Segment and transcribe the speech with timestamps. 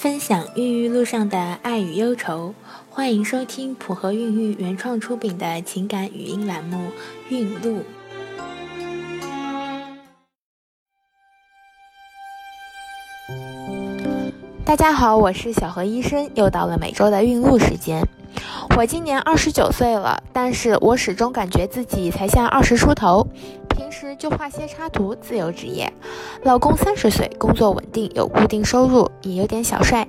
[0.00, 2.54] 分享孕育路上的爱与忧愁，
[2.88, 6.76] 欢迎收听普和孕育原创出品的情感语音栏目
[7.30, 7.80] 《孕路》。
[14.64, 18.00] 大家好，我是小何医生，又到了每周的孕路时间。
[18.76, 23.26] 我今年二十九岁了，但是我始终感觉自己才像二十出头。
[23.78, 25.90] 平时就画些插图，自由职业。
[26.42, 30.04] 老公三十岁，工作稳定，有固定收入，也有点小帅。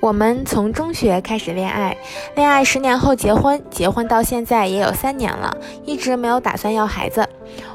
[0.00, 1.96] 我们从中学开始恋爱，
[2.34, 7.26] 恋爱十年后结婚，结婚到现在也有三年了，一直没有打算要孩子。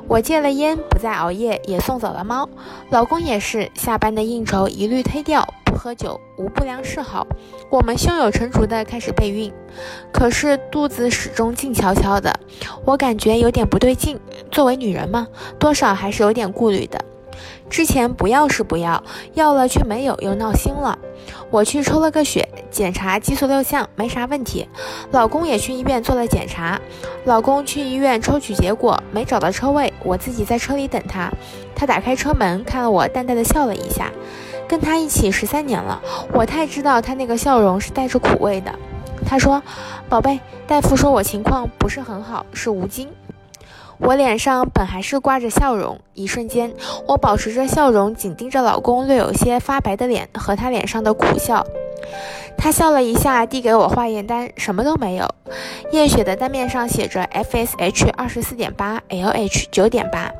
[0.07, 2.47] 我戒了烟，不再熬夜，也送走了猫。
[2.89, 5.45] 老公也是，下班的应酬一律推掉。
[5.65, 7.25] 不喝酒无不良嗜好，
[7.69, 9.51] 我们胸有成竹的开始备孕，
[10.11, 12.37] 可是肚子始终静悄悄的，
[12.85, 14.19] 我感觉有点不对劲。
[14.51, 15.27] 作为女人嘛，
[15.57, 16.99] 多少还是有点顾虑的。
[17.69, 19.03] 之前不要是不要，
[19.33, 20.97] 要了却没有，又闹心了。
[21.49, 24.67] 我去抽了个血，检查激素六项没啥问题。
[25.11, 26.79] 老公也去医院做了检查，
[27.25, 31.31] 老公去医院抽取结果没找到车位，我自己在车里等他。
[31.75, 34.11] 他打开车门看了我，淡淡的笑了一下。
[34.67, 36.01] 跟他一起十三年了，
[36.33, 38.73] 我太知道他那个笑容是带着苦味的。
[39.25, 39.61] 他说
[40.07, 43.09] ：“宝贝，大夫说我情况不是很好，是无精。”
[43.99, 46.73] 我脸上本还是挂着笑容，一瞬间，
[47.07, 51.65] 我保持着笑容，紧盯着老公略有些发白的脸和他脸上的苦笑。
[52.57, 55.27] 他笑了一下，递给我化验单，什么都没有。
[55.91, 60.31] 验血的单面上写着 FSH 二十四点八，LH 九点八。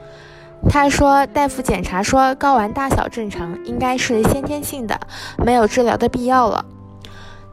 [0.69, 4.99] 他说：“大夫检查说睾丸大小正常，应该是先天性的，
[5.37, 6.63] 没有治疗的必要了。”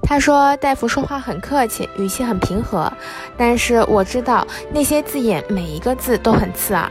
[0.02, 2.90] 他说：“大夫说话很客气，语气很平和，
[3.36, 6.90] 但是我知道那些字眼每一个字都很刺耳。”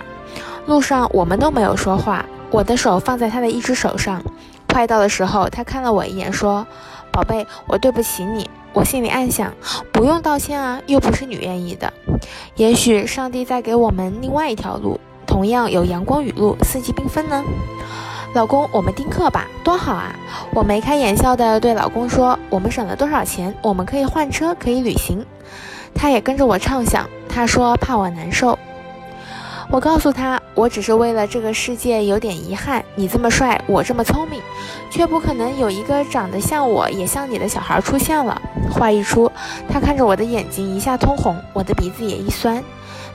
[0.67, 4.21] 路上我们都没有说话，我的手放在他的一只手上。
[4.71, 6.67] 快到的时候，他看了我一眼，说
[7.11, 9.51] ：“宝贝，我对不起你。”我心里暗想
[9.91, 11.91] ：“不用道歉啊，又不是你愿意的。
[12.55, 17.43] 也许上帝在给我们另外一条路。”同样有阳光雨露，四季缤纷呢。
[18.37, 20.15] 老公，我们丁克吧，多好啊！
[20.53, 23.51] 我眉开眼笑的对老公说：“我们省了多少钱？
[23.63, 25.25] 我们可以换车，可以旅行。”
[25.95, 27.09] 他也跟着我畅想。
[27.27, 28.59] 他说怕我难受。
[29.71, 32.85] 我告诉他，我只是为了这个世界有点遗憾。
[32.93, 34.39] 你这么帅，我这么聪明，
[34.91, 38.39] 却不可能有一个长得像我也像你的小孩出现了。
[38.69, 39.31] 话一出，
[39.67, 42.63] 他看着我的眼睛一下通红，我的鼻子也一酸。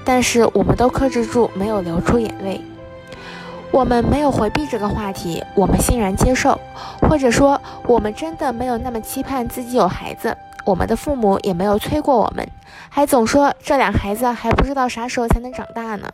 [0.04, 2.60] 但是我们都克制住，没有流出眼泪。
[3.72, 6.60] 我们没有回避这个话题，我们欣然接受，
[7.00, 10.36] 或者说，我们真的没有那么期盼自己有孩子。
[10.66, 12.46] 我们的父母也没有催过我们，
[12.90, 16.06] 还总说这俩孩子还不知道啥时候才能长大呢。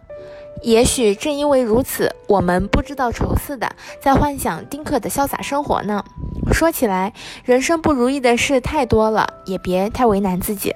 [0.62, 3.68] 也许正因为如此，我们不知道愁似的
[4.00, 6.04] 在幻想丁克的潇洒生活呢。
[6.52, 7.12] 说起来，
[7.44, 10.72] 人生不如意的事太多了，也别太为难自己。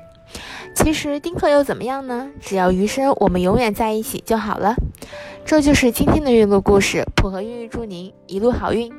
[0.74, 2.28] 其实丁克又怎么样呢？
[2.40, 4.74] 只要余生我们永远在一起就好了。
[5.44, 8.90] 这就是今天的孕路故事，普和孕育祝您一路好运。